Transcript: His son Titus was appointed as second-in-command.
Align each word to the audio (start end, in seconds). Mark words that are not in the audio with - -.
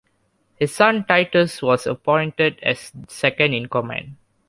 His 0.55 0.73
son 0.73 1.05
Titus 1.05 1.61
was 1.61 1.85
appointed 1.85 2.57
as 2.63 2.91
second-in-command. 3.07 4.15